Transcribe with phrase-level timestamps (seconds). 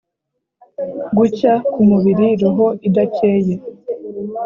[1.17, 3.53] gucya ku mubiri roho idakeye